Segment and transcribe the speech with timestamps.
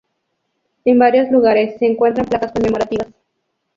[0.83, 3.09] En varios lugares se encuentran placas conmemorativas.